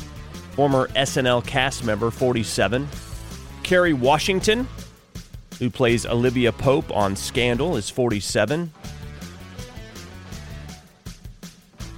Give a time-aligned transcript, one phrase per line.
[0.50, 2.87] former SNL cast member, 47.
[3.62, 4.69] Kerry Washington,
[5.59, 8.71] who plays Olivia Pope on Scandal, is 47.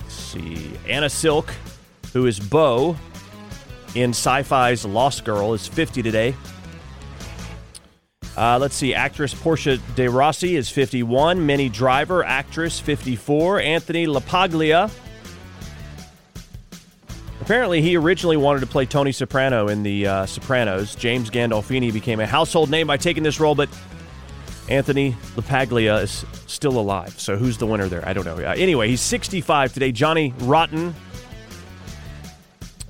[0.02, 0.70] Let's see.
[0.88, 1.52] Anna Silk,
[2.12, 2.97] who is Bo
[3.97, 6.36] in sci fi's Lost Girl, is 50 today.
[8.37, 8.94] Uh, let's see.
[8.94, 11.44] Actress Portia de Rossi is 51.
[11.44, 13.60] Minnie Driver, actress, 54.
[13.60, 14.91] Anthony LaPaglia.
[17.42, 20.94] Apparently, he originally wanted to play Tony Soprano in The uh, Sopranos.
[20.94, 23.69] James Gandolfini became a household name by taking this role, but
[24.69, 27.19] Anthony LaPaglia is still alive.
[27.21, 28.09] So, who's the winner there?
[28.09, 28.37] I don't know.
[28.37, 29.91] Uh, anyway, he's 65 today.
[29.92, 30.94] Johnny Rotten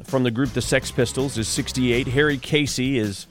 [0.05, 2.07] from the group The Sex Pistols is 68.
[2.09, 3.27] Harry Casey is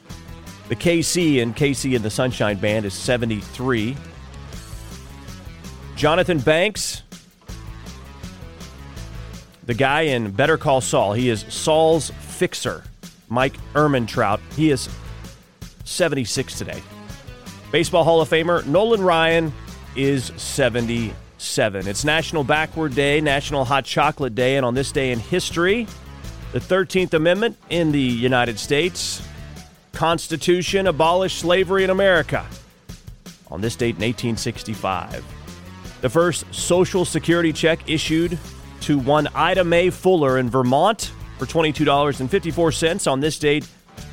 [0.70, 3.96] the KC and KC and the Sunshine Band is 73.
[5.96, 7.04] Jonathan Banks,
[9.66, 12.84] the guy in Better Call Saul, he is Saul's fixer.
[13.30, 14.90] Mike Ehrmantraut, he is
[15.86, 16.82] 76 today.
[17.72, 19.54] Baseball Hall of Famer Nolan Ryan
[19.96, 21.88] is 77.
[21.88, 25.88] It's National Backward Day, National Hot Chocolate Day, and on this day in history,
[26.52, 29.22] the 13th Amendment in the United States
[29.94, 32.46] Constitution abolished slavery in America
[33.50, 35.26] on this date in 1865.
[36.02, 38.38] The first Social Security check issued
[38.82, 43.68] to one Ida Mae Fuller in Vermont for $22.54 on this date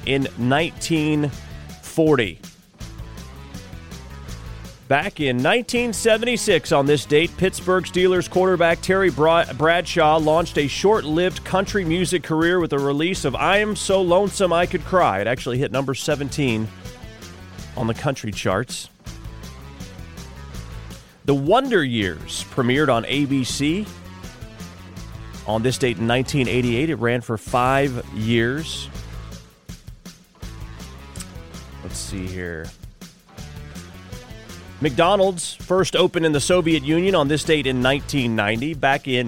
[0.06, 2.40] in 1940.
[4.88, 11.44] Back in 1976, on this date, Pittsburgh Steelers quarterback Terry Bradshaw launched a short lived
[11.44, 15.20] country music career with the release of I Am So Lonesome I Could Cry.
[15.20, 16.66] It actually hit number 17
[17.76, 18.88] on the country charts.
[21.26, 23.86] The Wonder Years premiered on ABC
[25.46, 26.88] on this date in 1988.
[26.88, 28.88] It ran for five years.
[31.82, 32.64] Let's see here.
[34.80, 38.74] McDonald's first opened in the Soviet Union on this date in 1990.
[38.74, 39.26] Back in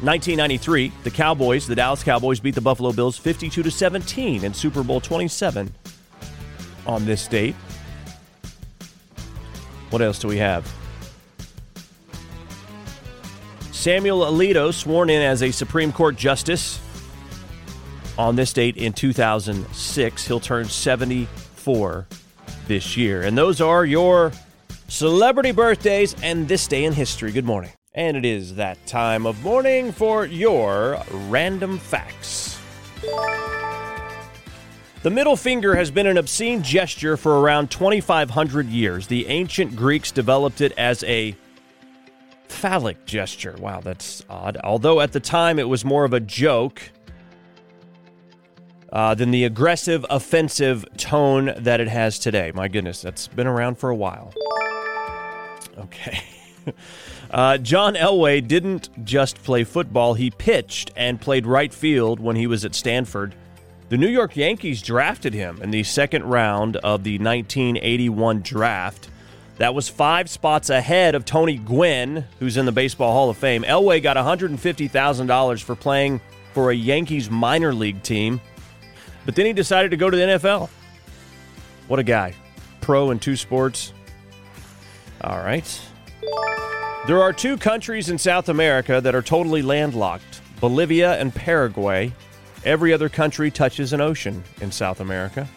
[0.00, 4.82] 1993, the Cowboys, the Dallas Cowboys, beat the Buffalo Bills 52 to 17 in Super
[4.82, 5.72] Bowl 27
[6.86, 7.54] on this date.
[9.90, 10.70] What else do we have?
[13.72, 16.80] Samuel Alito sworn in as a Supreme Court justice
[18.18, 20.26] on this date in 2006.
[20.26, 22.06] He'll turn 74
[22.66, 23.22] this year.
[23.22, 24.32] And those are your
[24.88, 27.32] celebrity birthdays and this day in history.
[27.32, 27.70] Good morning.
[27.94, 32.60] And it is that time of morning for your random facts.
[35.02, 39.06] The middle finger has been an obscene gesture for around 2,500 years.
[39.06, 41.36] The ancient Greeks developed it as a
[42.48, 43.54] phallic gesture.
[43.58, 44.56] Wow, that's odd.
[44.64, 46.82] Although at the time it was more of a joke
[48.96, 52.50] uh, than the aggressive, offensive tone that it has today.
[52.54, 54.32] My goodness, that's been around for a while.
[55.78, 56.22] Okay.
[57.28, 62.46] Uh, John Elway didn't just play football, he pitched and played right field when he
[62.46, 63.34] was at Stanford.
[63.88, 69.08] The New York Yankees drafted him in the second round of the 1981 draft.
[69.58, 73.64] That was five spots ahead of Tony Gwynn, who's in the Baseball Hall of Fame.
[73.64, 76.20] Elway got $150,000 for playing
[76.52, 78.40] for a Yankees minor league team,
[79.26, 80.70] but then he decided to go to the NFL.
[81.88, 82.34] What a guy.
[82.80, 83.92] Pro in two sports.
[85.20, 85.80] All right.
[87.06, 92.12] There are two countries in South America that are totally landlocked Bolivia and Paraguay.
[92.64, 95.48] Every other country touches an ocean in South America.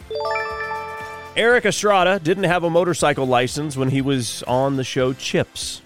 [1.36, 5.82] Erik Estrada didn't have a motorcycle license when he was on the show Chips.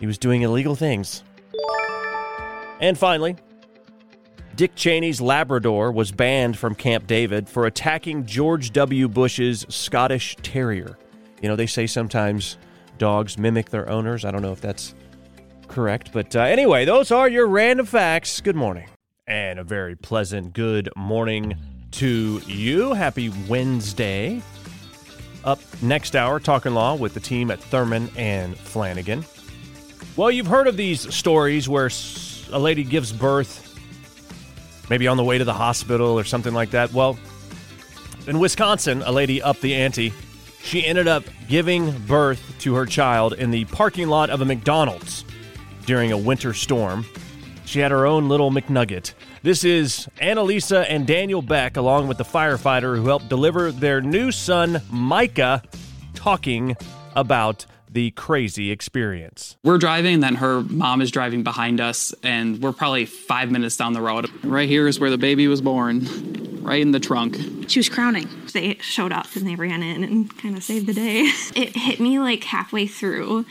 [0.00, 1.22] He was doing illegal things.
[2.80, 3.36] And finally,
[4.56, 9.06] Dick Cheney's Labrador was banned from Camp David for attacking George W.
[9.06, 10.96] Bush's Scottish Terrier.
[11.42, 12.56] You know, they say sometimes
[12.96, 14.24] dogs mimic their owners.
[14.24, 14.94] I don't know if that's
[15.68, 16.10] correct.
[16.10, 18.40] But uh, anyway, those are your random facts.
[18.40, 18.88] Good morning.
[19.26, 21.54] And a very pleasant good morning
[21.92, 22.94] to you.
[22.94, 24.40] Happy Wednesday.
[25.44, 29.22] Up next hour, talking law with the team at Thurman and Flanagan.
[30.16, 31.90] Well, you've heard of these stories where
[32.52, 33.65] a lady gives birth,
[34.88, 36.92] maybe on the way to the hospital or something like that.
[36.92, 37.18] Well,
[38.26, 40.12] in Wisconsin, a lady upped the ante
[40.66, 45.24] she ended up giving birth to her child in the parking lot of a McDonald's
[45.86, 47.06] during a winter storm.
[47.64, 49.14] She had her own little McNugget.
[49.42, 54.32] This is Annalisa and Daniel Beck, along with the firefighter who helped deliver their new
[54.32, 55.62] son, Micah,
[56.14, 56.76] talking
[57.14, 57.64] about
[57.96, 59.56] the crazy experience.
[59.64, 63.78] We're driving, and then her mom is driving behind us, and we're probably five minutes
[63.78, 64.28] down the road.
[64.44, 67.38] Right here is where the baby was born, right in the trunk.
[67.68, 68.28] She was crowning.
[68.52, 71.30] They showed up and they ran in and kind of saved the day.
[71.56, 73.46] It hit me like halfway through.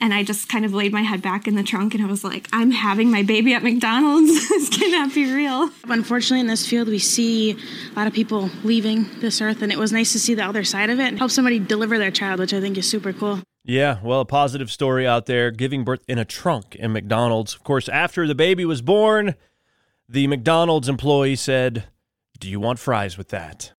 [0.00, 2.24] And I just kind of laid my head back in the trunk and I was
[2.24, 4.30] like, I'm having my baby at McDonald's.
[4.48, 5.68] this cannot be real.
[5.84, 9.78] Unfortunately, in this field, we see a lot of people leaving this earth, and it
[9.78, 12.40] was nice to see the other side of it and help somebody deliver their child,
[12.40, 13.40] which I think is super cool.
[13.64, 17.54] Yeah, well, a positive story out there giving birth in a trunk in McDonald's.
[17.54, 19.34] Of course, after the baby was born,
[20.08, 21.84] the McDonald's employee said,
[22.38, 23.72] Do you want fries with that?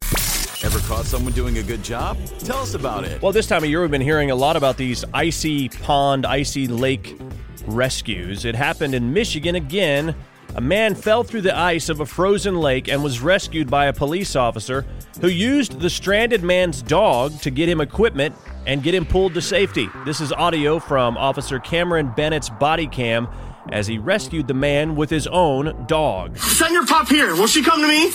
[0.64, 2.20] Ever caught someone doing a good job?
[2.40, 3.20] Tell us about it.
[3.24, 6.68] Well, this time of year, we've been hearing a lot about these icy pond, icy
[6.68, 7.20] lake
[7.66, 8.46] rescues.
[8.46, 10.16] It happened in Michigan again.
[10.56, 13.94] A man fell through the ice of a frozen lake and was rescued by a
[13.94, 14.86] police officer
[15.22, 18.36] who used the stranded man's dog to get him equipment
[18.66, 19.90] and get him pulled to safety.
[20.06, 23.28] This is audio from Officer Cameron Bennett's body cam
[23.72, 26.38] as he rescued the man with his own dog.
[26.38, 27.36] Send your pup here.
[27.36, 28.12] Will she come to me?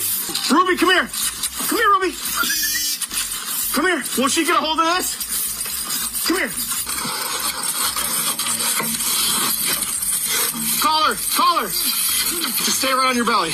[0.51, 1.09] Ruby, come here.
[1.67, 2.15] Come here, Ruby.
[3.73, 4.03] Come here.
[4.17, 6.27] Will she get a hold of this?
[6.27, 6.49] Come here.
[10.81, 11.15] Call her.
[11.35, 11.67] Call her.
[11.67, 13.51] Just stay right on your belly.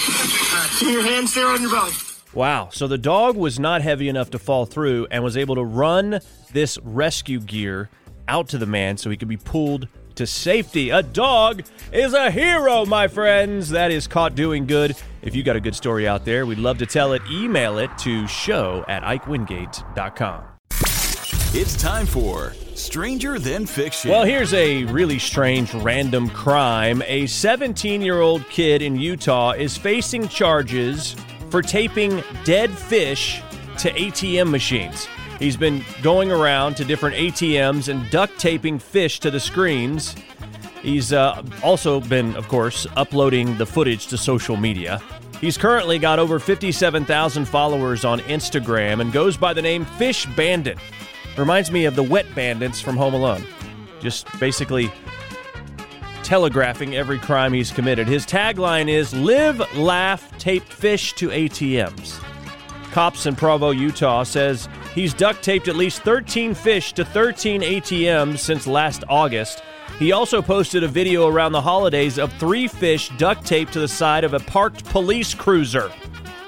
[0.80, 1.94] Keep your hands Stay on your belly.
[2.34, 2.70] Wow.
[2.72, 6.20] So the dog was not heavy enough to fall through and was able to run
[6.52, 7.90] this rescue gear
[8.28, 10.90] out to the man so he could be pulled to safety.
[10.90, 13.70] A dog is a hero, my friends.
[13.70, 14.96] That is caught doing good.
[15.22, 17.22] If you got a good story out there, we'd love to tell it.
[17.32, 20.44] Email it to show at ikewingate.com.
[21.56, 24.10] It's time for Stranger Than Fiction.
[24.10, 27.04] Well, here's a really strange random crime.
[27.06, 31.16] A 17 year old kid in Utah is facing charges
[31.54, 33.44] for taping dead fish
[33.78, 35.08] to ATM machines.
[35.38, 40.16] He's been going around to different ATMs and duct taping fish to the screens.
[40.82, 45.00] He's uh, also been, of course, uploading the footage to social media.
[45.40, 50.80] He's currently got over 57,000 followers on Instagram and goes by the name Fish Bandit.
[51.38, 53.46] Reminds me of the Wet Bandits from Home Alone.
[54.02, 54.92] Just basically
[56.34, 58.08] telegraphing every crime he's committed.
[58.08, 62.20] His tagline is Live, Laugh, Tape Fish to ATMs.
[62.92, 68.40] Cops in Provo, Utah says he's duct taped at least 13 fish to 13 ATMs
[68.40, 69.62] since last August.
[70.00, 73.88] He also posted a video around the holidays of three fish duct taped to the
[73.88, 75.92] side of a parked police cruiser.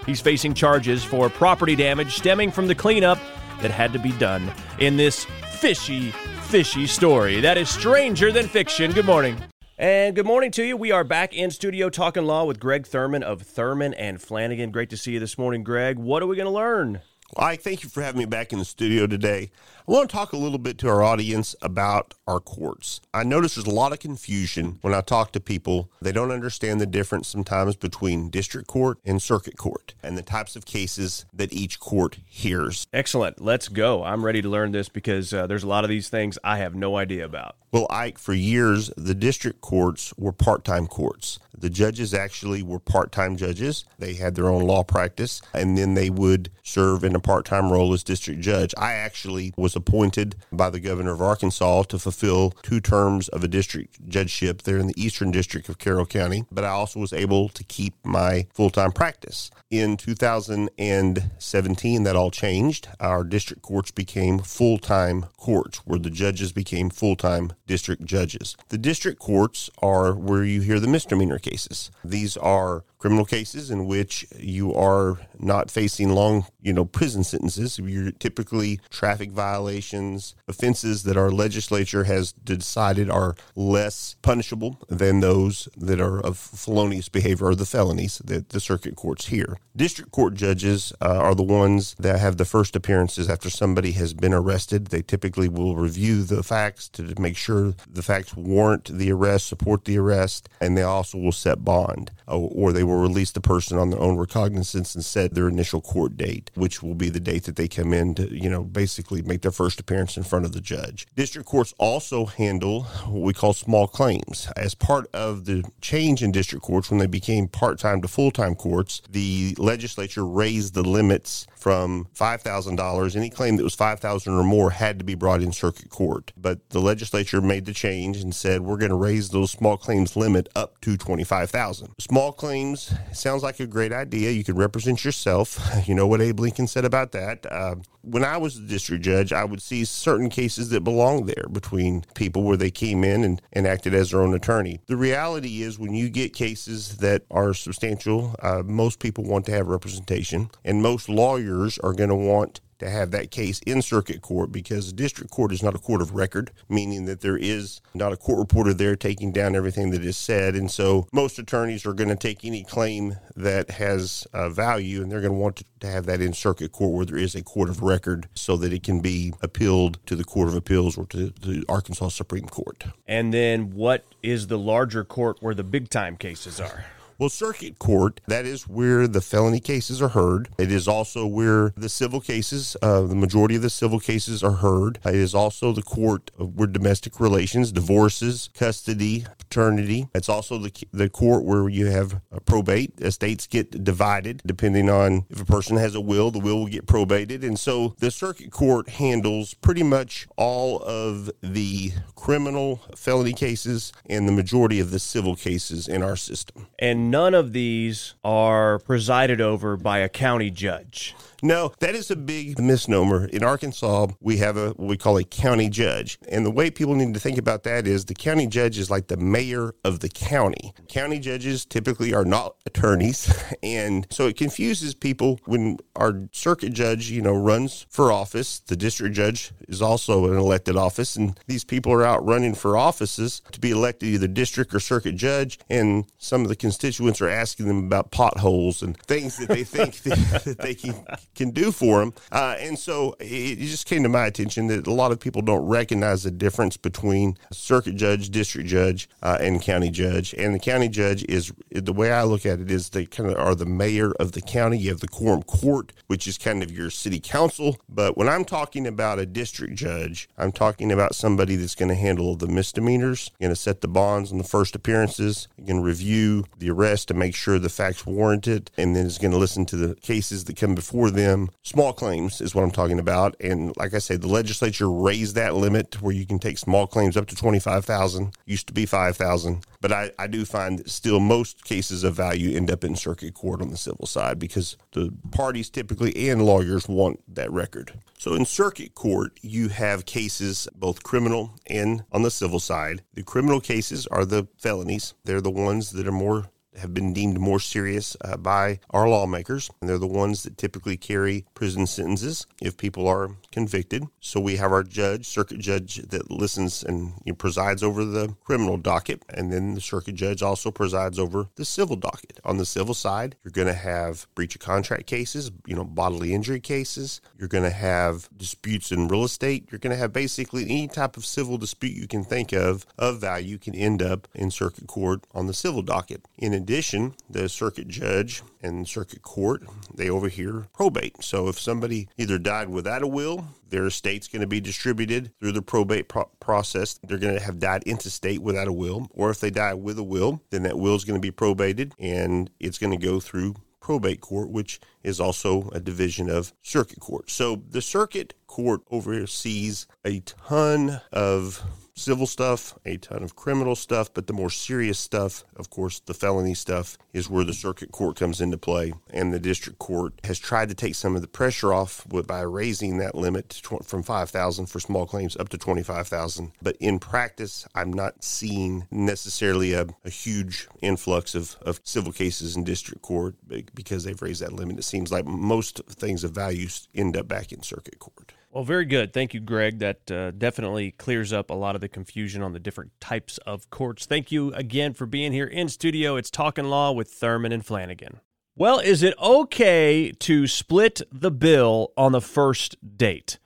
[0.08, 3.20] He's facing charges for property damage stemming from the cleanup
[3.62, 5.26] that had to be done in this
[5.60, 6.10] fishy
[6.46, 7.40] fishy story.
[7.40, 8.92] That is Stranger Than Fiction.
[8.92, 9.40] Good morning.
[9.78, 10.78] And good morning to you.
[10.78, 14.72] We are back in studio talking law with Greg Thurman of Thurman and Flanagan.
[14.72, 16.00] Great to see you this morning, Greg.
[16.00, 17.02] What are we going to learn?
[17.34, 19.50] Well, I thank you for having me back in the studio today.
[19.88, 23.02] I want to talk a little bit to our audience about our courts.
[23.14, 25.92] I notice there's a lot of confusion when I talk to people.
[26.02, 30.56] They don't understand the difference sometimes between district court and circuit court and the types
[30.56, 32.88] of cases that each court hears.
[32.94, 33.42] Excellent.
[33.42, 34.04] Let's go.
[34.04, 36.76] I'm ready to learn this because uh, there's a lot of these things I have
[36.76, 37.56] no idea about.
[37.72, 41.40] Well, Ike, for years, the district courts were part time courts.
[41.58, 43.86] The judges actually were part time judges.
[44.00, 47.72] They had their own law practice, and then they would serve in a part time
[47.72, 48.74] role as district judge.
[48.78, 53.48] I actually was appointed by the governor of Arkansas to fulfill two terms of a
[53.48, 57.50] district judgeship there in the Eastern District of Carroll County, but I also was able
[57.50, 59.52] to keep my full time practice.
[59.70, 62.88] In 2017, that all changed.
[63.00, 68.56] Our district courts became full time courts, where the judges became full time district judges.
[68.70, 71.92] The district courts are where you hear the misdemeanor cases.
[72.04, 77.78] These are criminal cases in which you are not facing long, you know, prison sentences.
[77.78, 85.70] You're typically traffic violations, offenses that our legislature has decided are less punishable than those
[85.78, 89.60] that are of felonious behavior or the felonies that the circuit courts hear.
[89.76, 94.16] District court judges uh, are the ones that have the first appearances after somebody has
[94.16, 94.88] been arrested.
[94.88, 99.86] They typically will review the facts to make sure the facts warrant the arrest, support
[99.86, 103.90] the arrest, and they also will set bond or they will release the person on
[103.90, 107.56] their own recognizance and set their initial court date, which will be the date that
[107.56, 110.62] they come in to, you know, basically make their first appearance in front of the
[110.62, 111.08] judge.
[111.16, 114.50] District courts also handle what we call small claims.
[114.56, 118.32] As part of the change in district courts when they became part time to full
[118.32, 123.16] time courts, the legislature raised the limits from $5,000.
[123.16, 126.32] Any claim that was 5000 or more had to be brought in circuit court.
[126.38, 130.16] But the legislature made the change and said we're going to raise those small claims
[130.16, 134.32] limit up to 25000 Small claims sounds like a great idea.
[134.32, 135.60] You can represent yourself.
[135.86, 137.46] You know what Abe Lincoln said about that.
[137.46, 141.46] Uh, when I was the district judge, I would see certain cases that belonged there
[141.52, 144.80] between people where they came in and, and acted as their own attorney.
[144.88, 149.52] The reality is, when you get cases that are substantial, uh, most people want to
[149.52, 154.22] have representation, and most lawyers are going to want to have that case in circuit
[154.22, 157.82] court because the district court is not a court of record, meaning that there is
[157.94, 160.56] not a court reporter there taking down everything that is said.
[160.56, 165.12] And so most attorneys are going to take any claim that has uh, value and
[165.12, 167.70] they're going to want to have that in circuit court where there is a court
[167.70, 171.30] of record so that it can be appealed to the Court of Appeals or to
[171.42, 172.86] the Arkansas Supreme Court.
[173.08, 176.86] And then what is the larger court where the big time cases are?
[177.18, 180.50] Well, circuit court, that is where the felony cases are heard.
[180.58, 184.52] It is also where the civil cases, uh, the majority of the civil cases are
[184.52, 185.00] heard.
[185.06, 190.10] It is also the court where domestic relations, divorces, custody, paternity.
[190.14, 193.00] It's also the, the court where you have probate.
[193.00, 196.86] Estates get divided depending on if a person has a will, the will will get
[196.86, 197.44] probated.
[197.44, 204.28] And so the circuit court handles pretty much all of the criminal felony cases and
[204.28, 206.68] the majority of the civil cases in our system.
[206.80, 211.16] And none of these are presided over by a county judge.
[211.42, 213.26] No, that is a big misnomer.
[213.26, 216.18] In Arkansas, we have a what we call a county judge.
[216.30, 219.08] And the way people need to think about that is the county judge is like
[219.08, 220.74] the mayor of the county.
[220.88, 223.34] County judges typically are not attorneys.
[223.64, 228.60] And so it confuses people when our circuit judge, you know, runs for office.
[228.60, 231.16] The district judge is also an elected office.
[231.16, 235.16] And these people are out running for offices to be elected either district or circuit
[235.16, 235.60] judge.
[235.70, 239.96] And some of the constituents are asking them about potholes and things that they think
[240.04, 242.14] that, that they can can do for them.
[242.32, 245.66] Uh, and so it, just came to my attention that a lot of people don't
[245.68, 250.34] recognize the difference between circuit judge, district judge, uh, and county judge.
[250.36, 253.38] And the county judge is the way I look at it is they kind of
[253.38, 254.78] are the mayor of the county.
[254.78, 257.78] You have the quorum court, which is kind of your city council.
[257.90, 261.96] But when I'm talking about a district judge, I'm talking about somebody that's going to
[261.96, 266.46] handle the misdemeanors, going to set the bonds on the first appearances, going to review
[266.58, 269.66] the arrest to make sure the facts warrant it, and then is going to listen
[269.66, 271.50] to the cases that come before them them.
[271.64, 273.36] Small claims is what I'm talking about.
[273.40, 276.88] And like I said, the legislature raised that limit to where you can take small
[276.88, 278.34] claims up to 25,000.
[278.46, 279.66] Used to be 5,000.
[279.82, 283.34] But I, I do find that still most cases of value end up in circuit
[283.34, 287.94] court on the civil side because the parties typically and lawyers want that record.
[288.18, 293.04] So in circuit court, you have cases both criminal and on the civil side.
[293.14, 295.14] The criminal cases are the felonies.
[295.24, 299.70] They're the ones that are more have been deemed more serious uh, by our lawmakers.
[299.82, 304.06] And they're the ones that typically carry prison sentences if people are convicted.
[304.20, 308.36] So we have our judge, circuit judge, that listens and you know, presides over the
[308.44, 309.24] criminal docket.
[309.30, 312.40] And then the circuit judge also presides over the civil docket.
[312.44, 316.34] On the civil side, you're going to have breach of contract cases, you know, bodily
[316.34, 317.22] injury cases.
[317.38, 319.68] You're going to have disputes in real estate.
[319.72, 323.20] You're going to have basically any type of civil dispute you can think of of
[323.20, 326.26] value can end up in circuit court on the civil docket.
[326.38, 329.62] In addition, the circuit judge and circuit court,
[329.94, 331.24] they overhear probate.
[331.24, 335.52] So if somebody either died without a will, their estate's going to be distributed through
[335.52, 337.00] the probate pro- process.
[337.04, 340.04] They're going to have died intestate without a will, or if they die with a
[340.04, 343.58] will, then that will is going to be probated and it's going to go through
[343.80, 347.30] probate court, which is also a division of circuit court.
[347.30, 351.62] So the circuit court oversees a ton of
[351.96, 356.14] civil stuff, a ton of criminal stuff, but the more serious stuff, of course, the
[356.14, 358.94] felony stuff, is where the circuit court comes into play.
[359.10, 362.98] And the district court has tried to take some of the pressure off by raising
[362.98, 366.52] that limit from 5,000 for small claims up to 25,000.
[366.62, 372.56] But in practice, I'm not seeing necessarily a, a huge influx of, of civil cases
[372.56, 373.36] in district court
[373.74, 374.78] because they've raised that limit.
[374.78, 378.34] It seems like most things of value end up back in circuit court.
[378.56, 379.12] Well, very good.
[379.12, 379.80] Thank you, Greg.
[379.80, 383.70] That uh, definitely clears up a lot of the confusion on the different types of
[383.70, 384.06] courts.
[384.06, 386.16] Thank you again for being here in studio.
[386.16, 388.22] It's Talking Law with Thurman and Flanagan.
[388.56, 393.40] Well, is it okay to split the bill on the first date?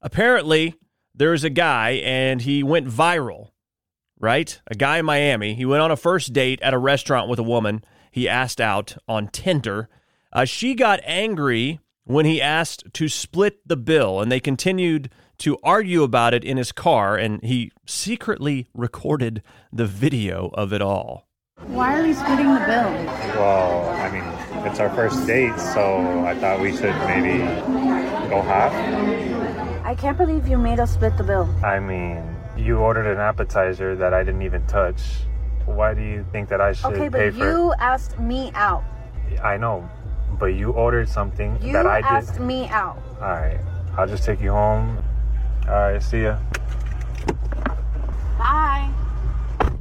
[0.00, 0.76] Apparently,
[1.12, 3.50] there's a guy and he went viral,
[4.20, 4.60] right?
[4.68, 5.54] A guy in Miami.
[5.54, 8.96] He went on a first date at a restaurant with a woman he asked out
[9.08, 9.88] on Tinder.
[10.32, 15.58] Uh, she got angry when he asked to split the bill, and they continued to
[15.62, 19.42] argue about it in his car, and he secretly recorded
[19.72, 21.26] the video of it all.
[21.66, 22.92] Why are we splitting the bill?
[23.40, 27.38] Well, I mean, it's our first date, so I thought we should maybe
[28.28, 28.72] go half.
[29.84, 31.48] I can't believe you made us split the bill.
[31.64, 32.22] I mean,
[32.56, 35.00] you ordered an appetizer that I didn't even touch.
[35.66, 38.84] Why do you think that I should okay, pay but for you asked me out.
[39.42, 39.88] I know,
[40.38, 42.08] but you ordered something You that I did.
[42.08, 42.98] You asked me out.
[43.20, 43.60] All right,
[43.96, 45.02] I'll just take you home.
[45.66, 46.38] All right, see ya.
[48.38, 48.90] Bye.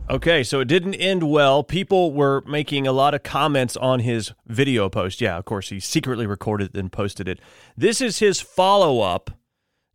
[0.09, 1.63] Okay, so it didn't end well.
[1.63, 5.21] People were making a lot of comments on his video post.
[5.21, 7.39] Yeah, of course, he secretly recorded it and posted it.
[7.75, 9.31] This is his follow up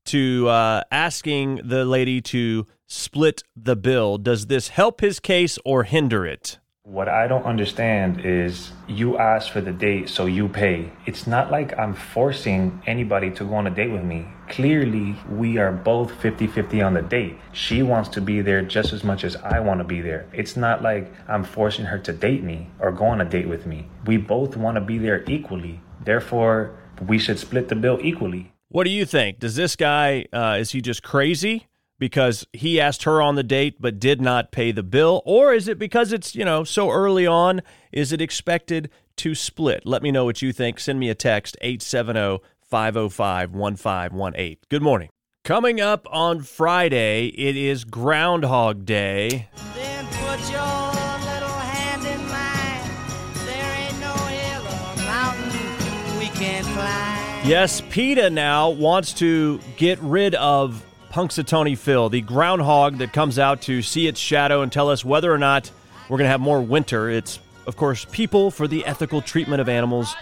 [0.06, 4.16] to uh, asking the lady to split the bill.
[4.16, 6.58] Does this help his case or hinder it?
[6.90, 10.90] What I don't understand is you asked for the date, so you pay.
[11.04, 14.26] It's not like I'm forcing anybody to go on a date with me.
[14.48, 17.36] Clearly, we are both 50 50 on the date.
[17.52, 20.30] She wants to be there just as much as I want to be there.
[20.32, 23.66] It's not like I'm forcing her to date me or go on a date with
[23.66, 23.86] me.
[24.06, 25.82] We both want to be there equally.
[26.02, 26.74] Therefore,
[27.06, 28.54] we should split the bill equally.
[28.68, 29.40] What do you think?
[29.40, 31.67] Does this guy, uh, is he just crazy?
[31.98, 35.22] Because he asked her on the date but did not pay the bill?
[35.24, 37.62] Or is it because it's, you know, so early on?
[37.92, 39.84] Is it expected to split?
[39.84, 40.78] Let me know what you think.
[40.80, 44.56] Send me a text 870 505 1518.
[44.68, 45.08] Good morning.
[45.44, 49.48] Coming up on Friday, it is Groundhog Day.
[49.74, 53.46] Then put your little hand in mine.
[53.46, 57.48] There ain't no hill or mountain we can't climb.
[57.48, 63.62] Yes, PETA now wants to get rid of Punxsutawney Phil, the groundhog that comes out
[63.62, 65.70] to see its shadow and tell us whether or not
[66.08, 67.08] we're going to have more winter.
[67.08, 70.14] It's, of course, people for the ethical treatment of animals.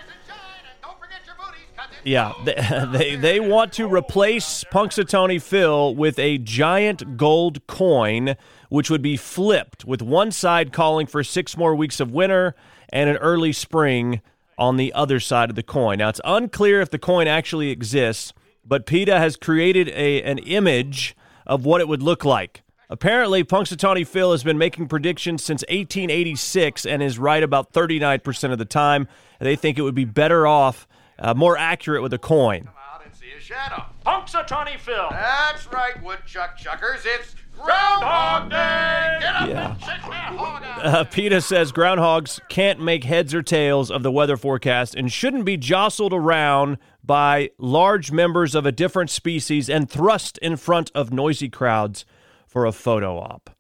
[2.05, 2.55] Yeah, they,
[2.93, 8.37] they, they want to replace Punxsutawney Phil with a giant gold coin,
[8.69, 12.55] which would be flipped, with one side calling for six more weeks of winter
[12.91, 14.21] and an early spring
[14.57, 15.99] on the other side of the coin.
[15.99, 18.33] Now, it's unclear if the coin actually exists,
[18.67, 22.63] but PETA has created a, an image of what it would look like.
[22.89, 28.59] Apparently, Punxsutawney Phil has been making predictions since 1886 and is right about 39% of
[28.59, 29.09] the time.
[29.41, 30.87] They think it would be better off,
[31.19, 32.65] uh, more accurate with a coin.
[32.65, 33.85] Come out and See a shadow.
[34.05, 35.09] Punxsutawney Phil.
[35.11, 37.03] That's right, woodchuck chuckers.
[37.05, 39.19] It's Groundhog Day.
[39.21, 39.71] Get up Yeah.
[39.73, 40.87] and check that hog out.
[40.87, 45.45] Uh, PETA says groundhogs can't make heads or tails of the weather forecast and shouldn't
[45.45, 51.13] be jostled around by large members of a different species and thrust in front of
[51.13, 52.05] noisy crowds
[52.47, 53.51] for a photo op.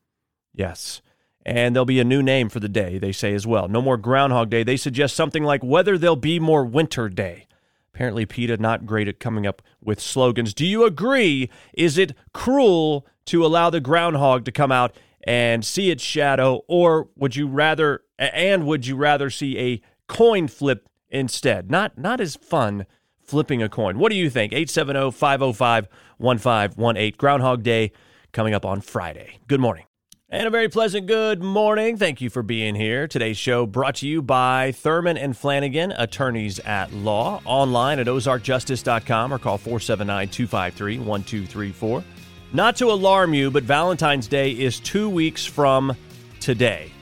[0.54, 1.00] Yes.
[1.44, 3.68] And there'll be a new name for the day, they say as well.
[3.68, 4.64] No more Groundhog Day.
[4.64, 7.46] They suggest something like whether there'll be more Winter Day.
[7.94, 10.52] Apparently, PETA not great at coming up with slogans.
[10.52, 11.48] Do you agree?
[11.72, 17.08] Is it cruel to allow the groundhog to come out and see its shadow, or
[17.16, 21.70] would you rather And would you rather see a coin flip instead?
[21.70, 22.86] Not not as fun
[23.22, 23.98] flipping a coin.
[23.98, 24.52] What do you think?
[24.52, 27.16] oh, 870-505-1518.
[27.16, 27.92] Groundhog Day
[28.32, 29.38] coming up on Friday.
[29.48, 29.84] Good morning.
[30.28, 31.96] And a very pleasant good morning.
[31.96, 33.06] Thank you for being here.
[33.06, 39.32] Today's show brought to you by Thurman and Flanagan, attorneys at law, online at ozarkjustice.com
[39.32, 42.02] or call 479 253 1234.
[42.52, 45.96] Not to alarm you, but Valentine's Day is two weeks from
[46.40, 46.92] today.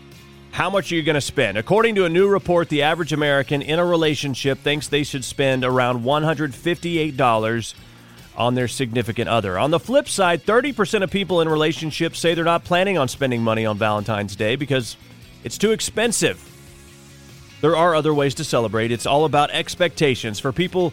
[0.52, 1.58] How much are you going to spend?
[1.58, 5.64] According to a new report, the average American in a relationship thinks they should spend
[5.64, 7.74] around $158
[8.36, 9.58] on their significant other.
[9.58, 13.42] On the flip side, 30% of people in relationships say they're not planning on spending
[13.42, 14.96] money on Valentine's Day because
[15.44, 16.42] it's too expensive.
[17.60, 18.90] There are other ways to celebrate.
[18.92, 20.40] It's all about expectations.
[20.40, 20.92] For people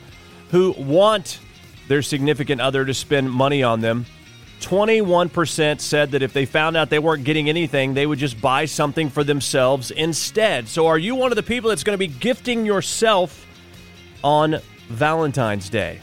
[0.50, 1.40] who want
[1.88, 4.06] their significant other to spend money on them,
[4.62, 8.66] 21% said that if they found out they weren't getting anything, they would just buy
[8.66, 10.68] something for themselves instead.
[10.68, 13.46] So, are you one of the people that's going to be gifting yourself
[14.24, 16.00] on Valentine's Day?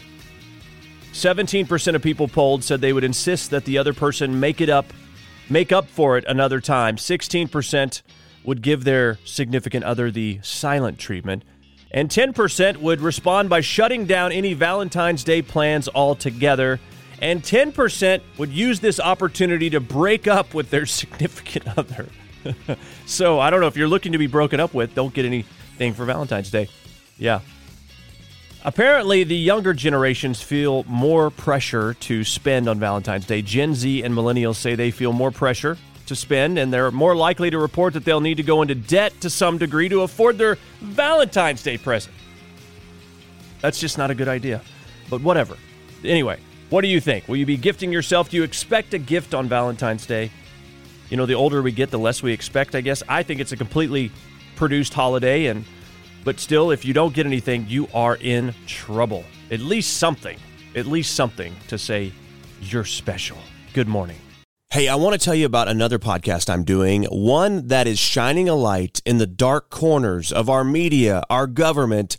[1.13, 4.87] 17% of people polled said they would insist that the other person make it up,
[5.49, 6.97] make up for it another time.
[6.97, 8.03] 16%
[8.45, 11.45] would give their significant other the silent treatment.
[11.91, 16.79] And 10% would respond by shutting down any Valentine's Day plans altogether.
[17.21, 22.09] And 10% would use this opportunity to break up with their significant other.
[23.07, 25.95] so I don't know if you're looking to be broken up with, don't get anything
[25.95, 26.69] for Valentine's Day.
[27.19, 27.41] Yeah.
[28.65, 33.41] Apparently, the younger generations feel more pressure to spend on Valentine's Day.
[33.41, 35.77] Gen Z and millennials say they feel more pressure
[36.07, 39.21] to spend, and they're more likely to report that they'll need to go into debt
[39.21, 42.15] to some degree to afford their Valentine's Day present.
[43.61, 44.63] That's just not a good idea.
[45.09, 45.57] But whatever.
[46.05, 46.39] Anyway,
[46.71, 47.29] what do you think?
[47.29, 48.31] Will you be gifting yourself?
[48.31, 50.31] Do you expect a gift on Valentine's Day?
[51.09, 53.03] You know, the older we get, the less we expect, I guess.
[53.09, 54.13] I think it's a completely
[54.57, 55.65] produced holiday and
[56.25, 59.25] but still if you don't get anything, you are in trouble.
[59.51, 60.39] At least something.
[60.75, 62.13] At least something to say
[62.61, 63.39] you're special.
[63.73, 64.19] Good morning.
[64.71, 68.51] Hey, I want to tell you about another podcast I'm doing, one that is shining
[68.51, 72.19] a light in the dark corners of our media, our government,